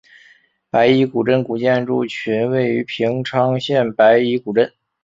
[0.71, 4.73] 白衣古镇古建筑群位于平昌县白衣古镇。